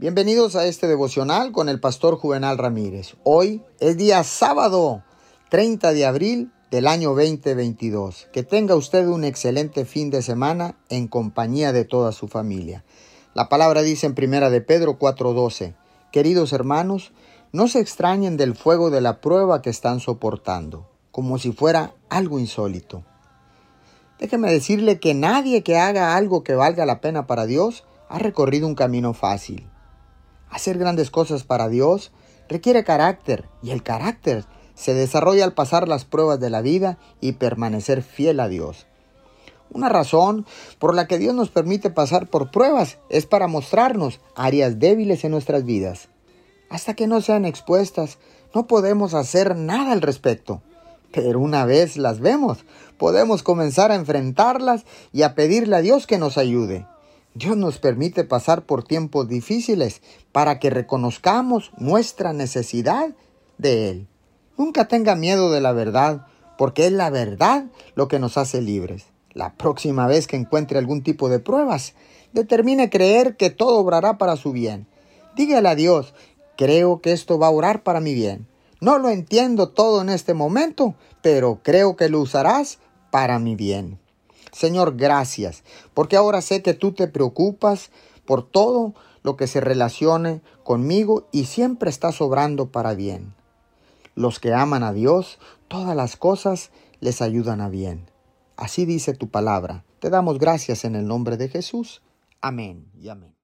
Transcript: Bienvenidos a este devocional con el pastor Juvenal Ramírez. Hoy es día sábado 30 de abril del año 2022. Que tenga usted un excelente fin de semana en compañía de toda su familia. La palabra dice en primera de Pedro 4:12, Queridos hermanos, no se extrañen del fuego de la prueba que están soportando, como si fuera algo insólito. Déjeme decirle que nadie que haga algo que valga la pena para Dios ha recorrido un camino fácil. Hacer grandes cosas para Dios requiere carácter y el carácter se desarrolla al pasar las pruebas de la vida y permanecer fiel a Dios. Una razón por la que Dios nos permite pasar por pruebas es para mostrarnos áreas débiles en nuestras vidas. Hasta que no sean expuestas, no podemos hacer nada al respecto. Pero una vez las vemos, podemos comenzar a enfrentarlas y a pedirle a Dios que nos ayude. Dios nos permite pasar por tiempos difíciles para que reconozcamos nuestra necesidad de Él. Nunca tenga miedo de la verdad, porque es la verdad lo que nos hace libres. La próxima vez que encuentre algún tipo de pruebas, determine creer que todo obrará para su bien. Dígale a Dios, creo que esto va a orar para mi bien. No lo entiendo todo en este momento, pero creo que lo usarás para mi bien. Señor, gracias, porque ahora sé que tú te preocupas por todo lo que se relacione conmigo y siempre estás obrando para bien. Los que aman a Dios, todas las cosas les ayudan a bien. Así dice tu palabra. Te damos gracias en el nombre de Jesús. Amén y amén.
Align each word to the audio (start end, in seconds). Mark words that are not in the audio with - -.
Bienvenidos 0.00 0.56
a 0.56 0.64
este 0.64 0.88
devocional 0.88 1.52
con 1.52 1.68
el 1.68 1.78
pastor 1.78 2.16
Juvenal 2.16 2.56
Ramírez. 2.56 3.16
Hoy 3.22 3.62
es 3.80 3.98
día 3.98 4.24
sábado 4.24 5.04
30 5.50 5.92
de 5.92 6.06
abril 6.06 6.50
del 6.70 6.86
año 6.86 7.10
2022. 7.10 8.28
Que 8.32 8.42
tenga 8.42 8.76
usted 8.76 9.06
un 9.06 9.24
excelente 9.24 9.84
fin 9.84 10.08
de 10.08 10.22
semana 10.22 10.74
en 10.88 11.06
compañía 11.06 11.74
de 11.74 11.84
toda 11.84 12.12
su 12.12 12.28
familia. 12.28 12.82
La 13.34 13.50
palabra 13.50 13.82
dice 13.82 14.06
en 14.06 14.14
primera 14.14 14.48
de 14.48 14.62
Pedro 14.62 14.98
4:12, 14.98 15.74
Queridos 16.12 16.54
hermanos, 16.54 17.12
no 17.52 17.68
se 17.68 17.80
extrañen 17.80 18.38
del 18.38 18.54
fuego 18.54 18.88
de 18.88 19.02
la 19.02 19.20
prueba 19.20 19.60
que 19.60 19.68
están 19.68 20.00
soportando, 20.00 20.88
como 21.10 21.36
si 21.36 21.52
fuera 21.52 21.92
algo 22.08 22.38
insólito. 22.38 23.04
Déjeme 24.18 24.50
decirle 24.50 24.98
que 24.98 25.12
nadie 25.12 25.62
que 25.62 25.76
haga 25.76 26.16
algo 26.16 26.42
que 26.42 26.54
valga 26.54 26.86
la 26.86 27.02
pena 27.02 27.26
para 27.26 27.44
Dios 27.44 27.84
ha 28.08 28.18
recorrido 28.18 28.66
un 28.66 28.74
camino 28.74 29.12
fácil. 29.12 29.69
Hacer 30.50 30.78
grandes 30.78 31.10
cosas 31.10 31.44
para 31.44 31.68
Dios 31.68 32.12
requiere 32.48 32.84
carácter 32.84 33.48
y 33.62 33.70
el 33.70 33.82
carácter 33.82 34.44
se 34.74 34.94
desarrolla 34.94 35.44
al 35.44 35.52
pasar 35.52 35.88
las 35.88 36.04
pruebas 36.04 36.40
de 36.40 36.50
la 36.50 36.62
vida 36.62 36.98
y 37.20 37.32
permanecer 37.32 38.02
fiel 38.02 38.40
a 38.40 38.48
Dios. 38.48 38.86
Una 39.72 39.88
razón 39.88 40.46
por 40.78 40.94
la 40.94 41.06
que 41.06 41.18
Dios 41.18 41.34
nos 41.34 41.50
permite 41.50 41.90
pasar 41.90 42.28
por 42.28 42.50
pruebas 42.50 42.98
es 43.08 43.26
para 43.26 43.46
mostrarnos 43.46 44.20
áreas 44.34 44.80
débiles 44.80 45.22
en 45.24 45.30
nuestras 45.30 45.64
vidas. 45.64 46.08
Hasta 46.70 46.94
que 46.94 47.06
no 47.06 47.20
sean 47.20 47.44
expuestas, 47.44 48.18
no 48.54 48.66
podemos 48.66 49.14
hacer 49.14 49.56
nada 49.56 49.92
al 49.92 50.02
respecto. 50.02 50.62
Pero 51.12 51.40
una 51.40 51.64
vez 51.64 51.96
las 51.96 52.20
vemos, 52.20 52.64
podemos 52.98 53.42
comenzar 53.42 53.92
a 53.92 53.96
enfrentarlas 53.96 54.84
y 55.12 55.22
a 55.22 55.34
pedirle 55.34 55.76
a 55.76 55.82
Dios 55.82 56.06
que 56.06 56.18
nos 56.18 56.38
ayude. 56.38 56.86
Dios 57.34 57.56
nos 57.56 57.78
permite 57.78 58.24
pasar 58.24 58.62
por 58.62 58.82
tiempos 58.82 59.28
difíciles 59.28 60.02
para 60.32 60.58
que 60.58 60.68
reconozcamos 60.68 61.70
nuestra 61.78 62.32
necesidad 62.32 63.14
de 63.56 63.90
Él. 63.90 64.08
Nunca 64.58 64.88
tenga 64.88 65.14
miedo 65.14 65.52
de 65.52 65.60
la 65.60 65.72
verdad, 65.72 66.26
porque 66.58 66.86
es 66.86 66.92
la 66.92 67.08
verdad 67.08 67.66
lo 67.94 68.08
que 68.08 68.18
nos 68.18 68.36
hace 68.36 68.60
libres. 68.60 69.06
La 69.32 69.54
próxima 69.54 70.08
vez 70.08 70.26
que 70.26 70.36
encuentre 70.36 70.76
algún 70.76 71.04
tipo 71.04 71.28
de 71.28 71.38
pruebas, 71.38 71.94
determine 72.32 72.90
creer 72.90 73.36
que 73.36 73.50
todo 73.50 73.78
obrará 73.78 74.18
para 74.18 74.34
su 74.34 74.50
bien. 74.50 74.88
Dígale 75.36 75.68
a 75.68 75.76
Dios, 75.76 76.14
creo 76.56 77.00
que 77.00 77.12
esto 77.12 77.38
va 77.38 77.46
a 77.46 77.50
orar 77.50 77.84
para 77.84 78.00
mi 78.00 78.12
bien. 78.12 78.48
No 78.80 78.98
lo 78.98 79.08
entiendo 79.08 79.68
todo 79.68 80.02
en 80.02 80.08
este 80.08 80.34
momento, 80.34 80.96
pero 81.22 81.60
creo 81.62 81.94
que 81.94 82.08
lo 82.08 82.20
usarás 82.20 82.80
para 83.12 83.38
mi 83.38 83.54
bien. 83.54 83.99
Señor, 84.52 84.96
gracias, 84.96 85.62
porque 85.94 86.16
ahora 86.16 86.40
sé 86.40 86.62
que 86.62 86.74
tú 86.74 86.92
te 86.92 87.06
preocupas 87.06 87.90
por 88.24 88.42
todo 88.42 88.94
lo 89.22 89.36
que 89.36 89.46
se 89.46 89.60
relacione 89.60 90.40
conmigo 90.64 91.28
y 91.32 91.44
siempre 91.44 91.90
estás 91.90 92.20
obrando 92.20 92.66
para 92.66 92.94
bien. 92.94 93.34
Los 94.14 94.40
que 94.40 94.52
aman 94.52 94.82
a 94.82 94.92
Dios, 94.92 95.38
todas 95.68 95.96
las 95.96 96.16
cosas 96.16 96.70
les 97.00 97.22
ayudan 97.22 97.60
a 97.60 97.68
bien. 97.68 98.06
Así 98.56 98.84
dice 98.84 99.14
tu 99.14 99.28
palabra. 99.28 99.84
Te 100.00 100.10
damos 100.10 100.38
gracias 100.38 100.84
en 100.84 100.94
el 100.96 101.06
nombre 101.06 101.36
de 101.36 101.48
Jesús. 101.48 102.02
Amén 102.40 102.90
y 103.00 103.08
amén. 103.08 103.39